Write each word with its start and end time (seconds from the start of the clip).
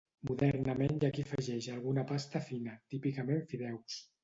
Modernament 0.27 0.95
hi 1.01 1.07
ha 1.07 1.11
qui 1.17 1.25
afegeix 1.25 1.67
alguna 1.75 2.07
pasta 2.13 2.43
fina, 2.49 2.77
típicament 2.97 3.47
fideus. 3.55 4.03